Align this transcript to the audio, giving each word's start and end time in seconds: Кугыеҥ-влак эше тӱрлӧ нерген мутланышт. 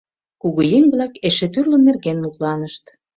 Кугыеҥ-влак 0.41 1.13
эше 1.27 1.47
тӱрлӧ 1.53 1.77
нерген 1.87 2.17
мутланышт. 2.23 2.85